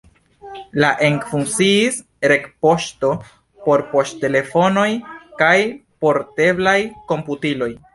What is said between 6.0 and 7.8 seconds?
porteblaj komputiloj.